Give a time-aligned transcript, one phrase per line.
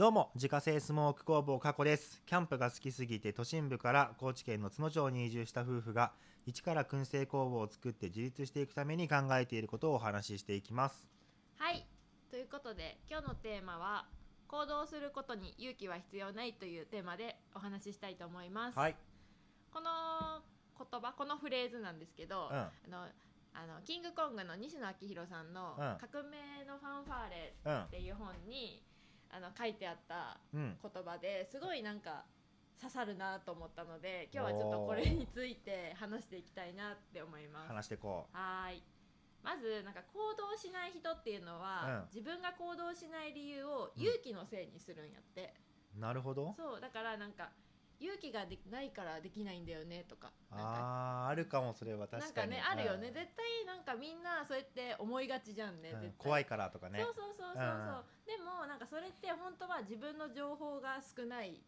[0.00, 2.22] どうも自家製スモーク工房加古です。
[2.24, 6.12] キャンプが好きすぎて都心部から高知県の津野町に移住した夫婦が
[6.46, 11.06] 一から燻製工房を作って自立していくために考えていることをお話ししていきます。
[11.58, 11.86] はい
[12.30, 14.06] ということで今日のテーマは
[14.48, 18.96] 行動することに勇気は必要ないというテーマでお話ししたいと思います、はい。
[19.70, 19.90] この
[20.78, 22.56] 言葉このフレーズなんですけど、うん。
[22.56, 23.06] あの
[23.52, 27.82] あのキングコングの西野昭弘さんのうん「革命のファンファーレ」うん。
[27.82, 28.82] っていう本に
[29.32, 30.76] あの書いてあったうん。
[30.82, 32.24] 言葉ですごいなんか
[32.80, 37.68] 刺さるなと思ったので今日はちょっとこれについて話していきたいなって思います。
[37.68, 38.82] 話してこはーい。
[39.42, 42.14] まずなんか行動しない人っていうのは、うん。
[42.14, 45.54] 自分が行動しない理由を勇気のせいにするんやって、
[45.96, 46.54] うなるほど。
[46.56, 47.50] そうだからなんか
[48.00, 50.64] 勇気ができないからできないんだよねとかなんか。
[50.64, 52.52] あーあるかもそれは確かに。
[52.52, 53.14] なんかねあるよね、うん。
[53.14, 56.00] 絶対なんかみんなそうやって思いがちじゃんね、うん。
[56.00, 56.24] 絶対。
[56.24, 56.98] 怖いからとかね。
[56.98, 58.26] そうそうそうそうそう、うん。
[58.26, 61.60] でもなんかそれって本当は自分の情報が少ない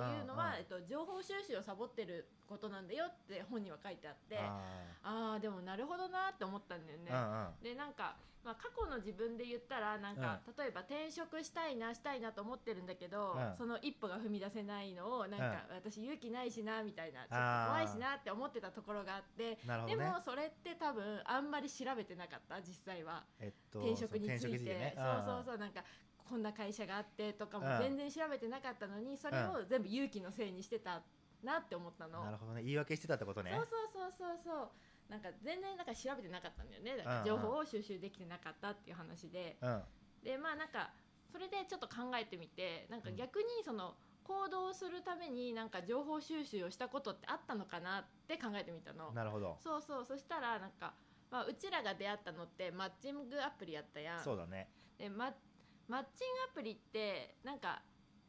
[0.00, 8.16] っていうのは、えっと、情報収集をサボってることなんだよって本には書いてあってああでもなるほどなって思ったんだよね、ーでなんか、
[8.46, 13.56] まあ、過去の自分で言ったらなんか、例えば転職したいなしたいなと思ってるんだけど、うん。
[13.58, 23.24] その一歩が踏み出せないのをなんか、私勇気ないしなみたいなちょっと怖いしなって思ってたところがあってでもそれって多分あんまり調べてなかった実際は。
[23.40, 24.94] えっと転職について、ね。
[24.96, 25.82] そうそうそうなんか
[26.28, 27.78] こんな会社があってとかもうん。
[27.78, 31.02] 全然調べてなかったのにそれを全部勇気のせいにしてた
[31.42, 32.24] なって思ったの。
[32.24, 32.62] なるほどね。
[32.62, 33.50] 言い訳してたってことね。
[33.52, 34.70] そうそうそうそうそう。
[35.08, 36.96] なんか全然なんか調べてなかったんだよね。
[36.96, 39.82] だから情報を収集できてなかったっていう話で、うん。
[40.24, 40.90] でまあなんか
[41.30, 49.12] それでちょっと考えてみてなんか逆にその行動するためになんか情報収集をしたことってあったのかなって考えてみたの。
[49.12, 49.56] なるほど。
[49.62, 50.04] そうそう。
[50.04, 50.94] そしたらなんか、
[51.30, 54.24] まあ、うちらが出会ったのってマッチングアプリやったやん。
[54.24, 54.68] そうだね。
[54.98, 55.32] でマ
[55.88, 57.82] マッチングアプリってなんか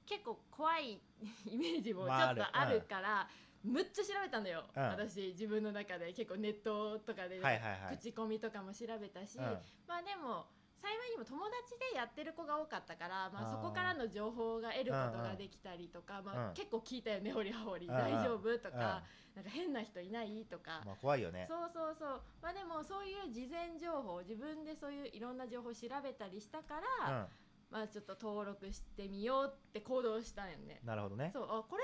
[0.05, 1.01] 結構怖い
[1.45, 3.27] イメージもちょまあっとあるから、
[3.63, 4.83] むっちゃ調べたのよ、うん。
[4.83, 6.13] 私自分の中で。
[6.13, 7.41] 結構ネットとかで、
[7.89, 9.43] 口コミとかも調べたし、うん。
[9.85, 10.47] まあでも
[10.79, 16.53] 幸いにも友達でやってる子が多かったから、まあ、そこからの情報が得ることができたりとか、まあうん。
[16.53, 18.57] 結構聞いたよねほりはほり、大丈夫？
[18.59, 19.03] とか、
[19.35, 20.45] なんか変な人いない？
[20.45, 21.47] とか、まあ怖いよね。
[21.49, 22.21] そうそうそう。
[22.41, 27.27] まあでもそういう事前情報自分でそういういろんな情報を調べたりしたから、うん
[27.69, 30.79] まあちょっと登録してみようって行動したんよね。
[30.83, 31.31] なるほどね。
[31.33, 31.83] そうあこれ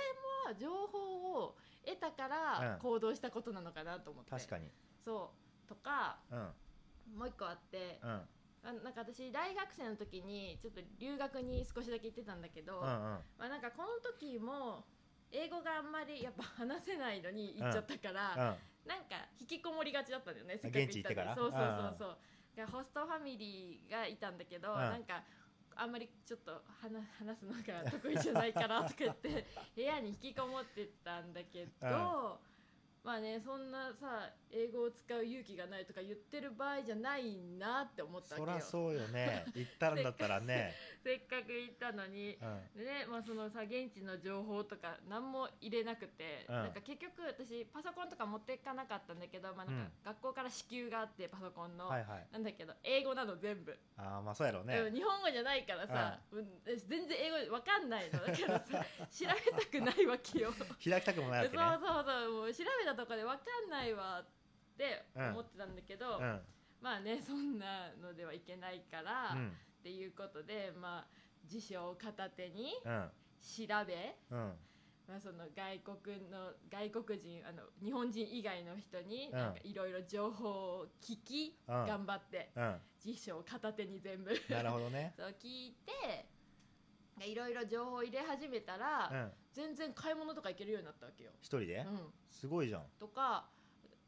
[0.54, 1.56] も情報を
[1.86, 2.30] 得たかうん。
[2.30, 4.70] ら行動したことなのかなと思って、確かに。
[5.04, 5.34] そ
[5.66, 7.18] うとかうん。
[7.18, 8.10] もう一個あって、うん。
[8.66, 12.92] あなんか私大学生の時にちょっと留学に少しだけ行ってたんだけど、うんうん。
[13.38, 14.86] まあなんかこの時も
[15.32, 18.56] 英語があんまりやっぱ話せないのに行っちゃったから、
[18.86, 18.90] うん。
[18.90, 21.36] なんか引きこもりがちだったんだよねせっか行ってから。
[21.36, 22.18] そうそうそうそう。
[22.56, 24.80] がホストファミリーがいたんだけど、うん。
[24.80, 25.24] なんか
[25.76, 29.46] あんまりちょっと話すのが得意じゃないからとか言って
[29.76, 32.40] 部屋に引きこもってたんだけど、
[33.04, 38.60] まあねそんなさ英語を使う勇気がないとか言ってる場合じゃないなって思ったそわけよ。
[38.60, 39.44] らそうよね。
[39.56, 40.74] 行ったんだったらね。
[41.04, 42.38] せっかく行ったのに。
[42.40, 42.70] うん。
[42.78, 46.56] でねまあ、そのさ現地の情報とか何も入れなくて、うん。
[46.56, 49.86] なんか結局私パソコンとか持っていかなかったんだけど、まあ、なんうん。
[49.86, 52.28] か学校から支給があってパソコンの、はいはい。
[52.32, 56.62] なんだけど英語なの全部、ああまあそうやろうね日本語じゃないからさ、うん。
[56.64, 58.26] 全然英語わかんないの。
[58.26, 60.54] だからさ調べたくないわけよ。
[60.54, 64.26] そ う開きたくもないそうわけねそうもう調べたとこでわかんないわっ
[64.78, 66.42] て思ってたんだけど、うん。
[66.82, 69.52] まあねそんなのではいけないから、っうん。
[69.84, 71.08] ていうことでまあ
[71.46, 73.10] 辞書を片手にうん。
[73.42, 74.54] 調べ、うん。
[75.06, 79.30] まあ、その外国の外国人あの日本人以外の人に
[79.64, 80.48] いろいろ情報
[80.80, 81.86] を聞き、うん。
[81.86, 82.76] 頑張ってうん。
[83.02, 84.32] 辞書を片手に全部。
[84.50, 85.14] なるほどね。
[85.20, 86.33] そう聞いてで
[87.22, 89.32] いろいろ情報を入れ始めたら、うん。
[89.54, 91.32] 全然買い物とか行けるようになったわけよ。
[91.42, 91.86] 一人で？
[91.88, 92.84] うん、すごいじゃん。
[93.00, 93.50] とか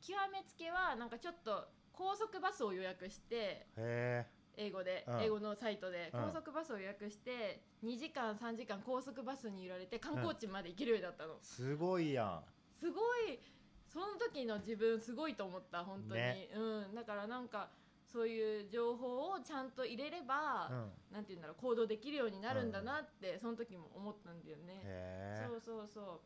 [0.01, 4.25] 極めつけはなんかちょっと高速バスを予約してへえ。
[4.57, 5.21] 英語で、うん。
[5.21, 6.21] 英語のサイトでうん。
[6.25, 11.35] 高速バスを予約して2時間3時間高速バスに揺られて観光地まで行けるようになったの。
[11.41, 12.43] すごいやん。
[12.79, 13.39] すごい
[13.87, 16.49] その時の自分すごいと思った本当に、ね。
[16.53, 17.69] うん、だからなんか
[18.15, 20.91] そういう情報をちゃんと入れれば、うん。
[21.11, 26.19] なんて言うんだろう行動できるようになるんだなって、その時も思ったんだよね、そうそうそう。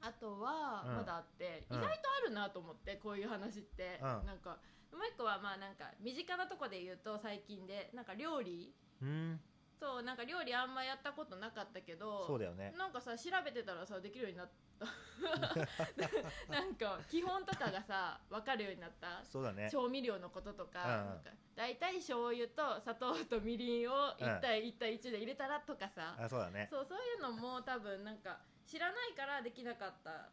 [0.00, 0.96] あとはうん。
[0.96, 1.78] まだあって、うん。
[1.78, 4.26] 意外とあるなと思ってこういう話って、うん。
[4.26, 4.58] なんか
[4.90, 9.40] もう一個はまあなんか身近なとこで言うと最近でなんか料理うん
[9.84, 12.72] そうなんか料理あんまやったことなかったけどそうだよね。
[12.78, 14.54] なんかさ調べてたらさできるようになった。
[16.50, 19.22] なんか基本とかがさ分かるようになった。
[19.22, 19.68] そうだね。
[19.70, 26.66] 調味料のこととか,、うんなんか大体醤油と砂糖とみりんを1対1対1で入れたらとかさ、あそうだね。
[26.70, 30.30] そうそういうのも多分なんか知らないからできなかった。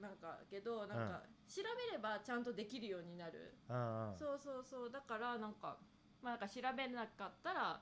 [0.00, 4.16] なんかけどなんか調べればちゃんとできるようになる、うんうん。
[4.16, 4.90] そうそうそう。
[4.90, 5.78] だからなんか
[6.20, 7.80] まあなんか調べなかったら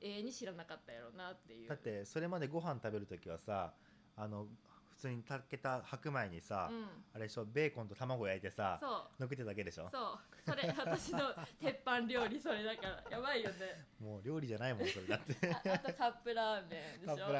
[0.00, 1.68] 永遠に知らなかったやろうなっていう。
[1.68, 3.72] だってそれまでご飯食べるときはさ
[4.16, 4.46] あの
[4.90, 6.84] 普通に炊けた白米にさ、うん。
[7.14, 8.86] あれでしょベーコンと卵焼いてさそ
[9.18, 9.20] う。
[9.20, 9.88] のっけてただけでしょ？
[9.90, 10.18] そう。
[10.46, 11.20] それ私の
[11.60, 13.16] 鉄板料理それだから。
[13.16, 13.84] やばいよね。
[14.00, 15.34] もう料理じゃないもんそれだって。
[15.52, 17.16] ああとカップラーメンでしょ？
[17.16, 17.32] カップ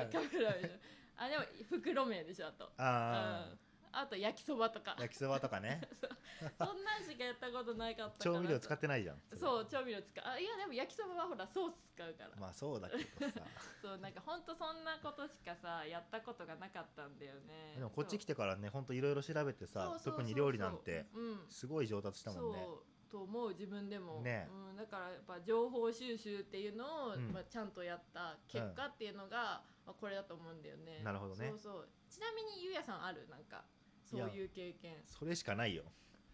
[0.43, 0.71] ラーメン。
[1.17, 2.71] あでも袋麺でしょあと。
[2.79, 3.59] あうん
[4.01, 4.97] あと焼きそばとか。
[4.99, 5.81] あ焼きそばとかね。
[6.59, 8.35] そんなんしかやったことないかったから。
[8.35, 10.25] 調味料使ってないじゃんそう調味料使う。
[10.25, 13.41] あいやでも焼きそばはほらソース使うから、まあそうだけどさ。
[13.81, 17.75] そうなんかほんとそんなことしかさやったことがなかったんだよね。
[17.77, 21.47] でもこっち来てからねほんといろいろ調べてさ特に料理なんてうん。
[21.49, 22.65] すごい上達したもんね。
[22.65, 22.95] そう。
[23.15, 24.49] と思う自分でも、ね。
[24.51, 27.33] うん、だからやっぱ情報収集っていうのを、うん。
[27.33, 31.01] まあ、ちゃんとやった結果っていうのが、まあ、これだと思うんだよね。
[31.05, 31.49] なるほどね。
[31.51, 31.89] そうそう。
[32.09, 33.29] ちなみにゆうやさんある？
[33.29, 33.65] なんか
[34.05, 34.97] そういう経験。
[35.07, 35.85] それしかないよ。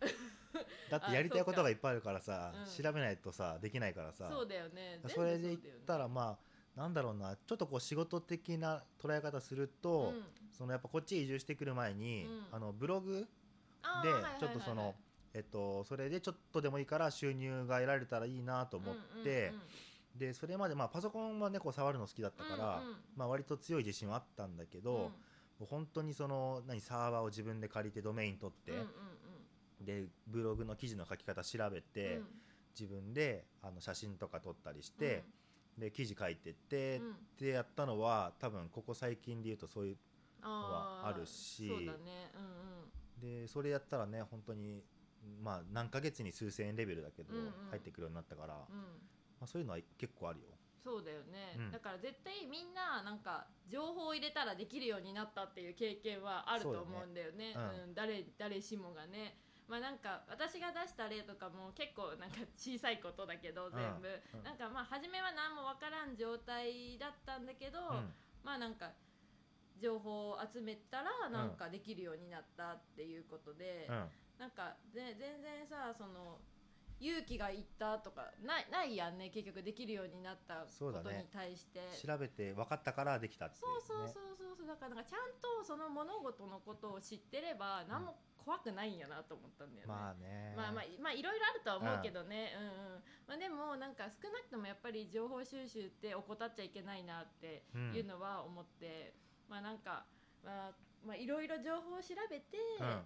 [0.90, 2.84] だってやりたいことがいっぱいあるからさうん。
[2.84, 4.28] 調べないとさできないからさ。
[4.30, 5.00] そうだよね。
[5.06, 6.38] それで言ったらま
[6.76, 10.24] あなんだろうなちょっとこう仕事的な捉え方すると、うん。
[10.50, 12.46] そのやっぱこっち移住してくる前に、うん。
[12.52, 13.26] あのブログで
[14.38, 14.94] ちょっとその、
[15.32, 20.18] えっと、それでちょっとでもいいから収入が得られたらいいなと思って、うんうんうん。
[20.18, 22.96] でそれまでまあパソコンはねこう触るの好きだったから、うんうん。
[23.14, 25.12] まあ、割と強い自信はあったんだけど、
[25.60, 28.86] もう本当にその何サーバーを自分で借りてドメイン取って、うんうん
[29.80, 32.24] でブログの記事の書き方調べて、うん。
[32.78, 35.24] 自分であの写真とか撮ったりして、
[35.78, 37.10] で記事書いてって、うん。
[37.12, 39.96] ってやったのは多分ここ最近で言うとそういう
[40.42, 42.30] はあるしそうだね。
[42.34, 43.40] うんうん。
[43.42, 44.84] でそれやったらね本当に
[45.42, 47.52] まあ何ヶ月に数千円レベルだけど、うんうん。
[47.70, 48.76] 入ってくるようになったから、まうん。
[49.40, 50.46] あ、そういうのは結構あるよ。
[50.82, 51.70] そうだよね、うん。
[51.70, 57.54] だから絶対みんななんか情報を入れたらできるようになったっていう経験はあると思うんだよね。
[57.54, 57.56] ね。
[57.84, 57.94] うん。
[57.94, 59.36] 誰誰しもがね。
[59.68, 64.42] まあなんか私が出した例とかも結構なんか小さいことだけど全部、うん。
[64.42, 68.14] なんかまあ初めは何もわからん状態だったんだけど、うん。
[68.42, 68.90] まあなんか
[69.78, 74.08] 情報を集めたらなんかできるようになったっていうことで、うん。
[74.38, 76.40] なんかで全然さその
[77.00, 81.80] 勇気がいったとかないないやんね結局できるようになったことに対して。
[82.06, 84.56] 調べて分かったからできたっていう、ね、そうそうそうそう。
[84.58, 89.92] そうだからなんかちゃんとその物事のことを知ってれば何も怖くないんやなと思ったんだよね。
[89.92, 90.54] まあね。
[90.56, 99.14] まあまあまあいろいろあるとは思うけどね、うんうんまあ、でもなんか少なくともやっぱり情報収集って怠っちゃいけないなってうんいうのは思って、
[99.48, 100.04] まあなんか
[100.44, 100.72] まあ
[101.06, 103.02] まあいろいろ情報を調べて、うん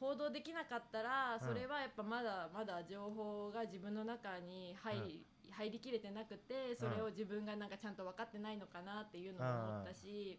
[0.00, 1.46] 行動できなかったらうん。
[1.46, 10.38] それはやっぱまだまだ情報が自分の中に入り,、入りきれてなくてそれを自分がなんかちゃんと分かってないのかなっていうのも思ったし、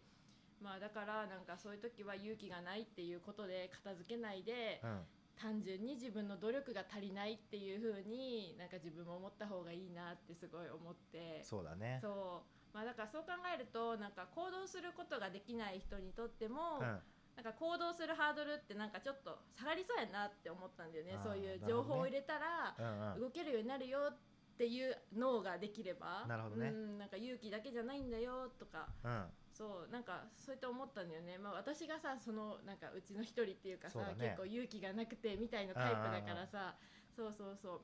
[0.62, 5.02] まあだからなんかそういう時は勇気がないっていうことで片付けないで、うん。
[5.40, 11.42] 単純に自分の努力が足りないっていう風になんか自分も思った方がいいなってすごい思って。
[11.44, 12.00] そうだね。
[12.02, 12.76] そう。
[12.76, 17.00] まあだからそう考えるとなんか行動することができない人にとっても、うん
[17.40, 21.16] なんか行動するハードルってなんかちょっと下がりそうやなって思ったんだよね。
[21.24, 23.22] そういう情報を入れたらうんうん。
[23.22, 24.18] 動けるようになるよっ
[24.58, 26.68] ていう脳ができればなるほどね。
[26.68, 29.24] うん、なんか勇気だけじゃないんだよとかうん。
[29.54, 34.16] そうなんかそうやって思ったんだよね、まあ、私がさそのなんかうちの一人っていうかさね。
[34.20, 36.76] 結構勇気がなくてみたいなタイプだからさ
[37.16, 37.82] そうそうそう。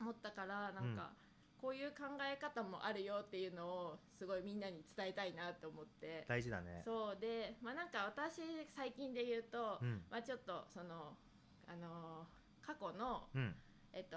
[0.00, 1.10] 思ったからなんか、
[1.60, 6.24] こういう考え方もあるよっていうのをすごいみんなに伝えたいなと思って。
[6.28, 6.82] 大事だね。
[6.84, 8.40] そうでまあなんか私
[8.76, 10.02] 最近で言うと、うん。
[10.10, 11.16] まあちょっとその
[11.66, 13.54] あのー過去のうん。
[13.92, 14.16] えっと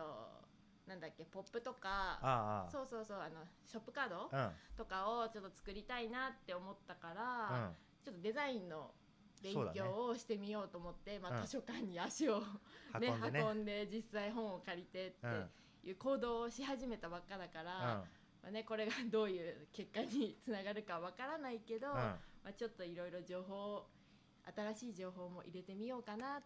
[0.88, 7.64] なんだっけポップとかああそうそうそうあのショップカードあとかをちょっと作りたいなって思ったから、うん。
[7.64, 7.72] うん
[8.04, 8.92] ちょっとデザインの
[9.44, 11.46] 勉強をしてみようと思って、まあ、うん。
[11.46, 12.40] 図書館に足を、
[13.00, 13.40] ね運んでね。
[13.40, 15.32] 運んで実際本を借りてうん。
[15.32, 15.50] って
[15.84, 17.88] いう行動をし始めたばっかだから、うん。
[18.44, 21.94] まあね、これがどういう結果につながるかわからないけど、うん。
[21.96, 22.20] ま
[22.50, 23.86] あ、ちょっといろいろ情報
[24.74, 26.42] 新しい情報も入れてみようかなっ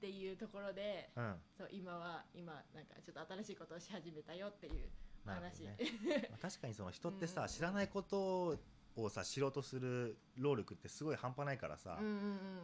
[0.00, 1.34] ていうところでうん。
[1.56, 4.88] そう今は今なんかちょっと新しいことをし始めたよっていう
[5.26, 5.76] 話、どね。
[6.30, 8.58] まあ確かにその人ってさ、うん知らないこと
[8.96, 12.12] をさ知ろうとする労力ってすごい半端ないからさ、うんうん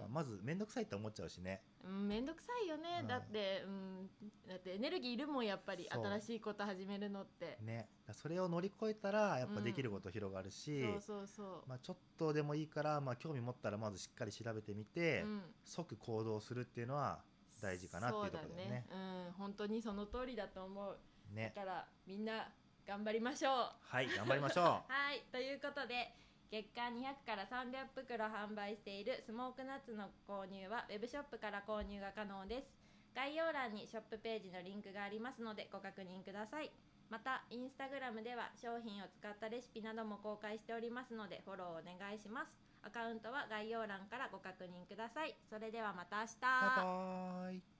[0.01, 1.63] まあまず面倒くさいって思っちゃうしね。
[1.85, 3.07] うん面倒くさいよね、うん。
[3.07, 4.11] だって、うん、
[4.49, 7.89] だってエネルギーいるもんやっぱり新しいこと始めるのって、ね。
[8.13, 15.43] それを乗り越えたらやっぱできること広がるし、そうそうそう、まあ、ちょっとでもいいから、まあ、興味持ったらまずしっかり調べてみて、うん。
[15.65, 17.21] 即行動するっていうのは
[17.61, 18.71] 大事かなっていうところだよね。
[18.71, 18.87] ね。
[18.91, 19.33] うん。
[19.33, 20.99] 本当にその通りだと思う。
[21.35, 21.53] ね。
[21.55, 22.49] だからみんな
[22.87, 23.53] 頑張りましょう。
[23.83, 24.65] はい頑張りましょう。
[24.93, 26.15] はいということで
[26.51, 32.71] 月間200から300袋販売しているスモークナッツの購入はウェブショップから購入が可能です。
[33.15, 36.71] 概要欄にショップページのリンクがありますのでご確認ください。
[37.11, 42.53] またインスタグラムでは商品を使ったレシピなども公開しておりますのでフォローお願いします。
[42.83, 45.35] アカウントは概要欄からご確認ください。
[45.51, 46.41] それではまた明日。
[46.41, 47.76] バイバーイ